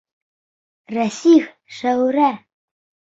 [0.95, 1.45] Рәсих,
[1.81, 2.31] Шәүрә!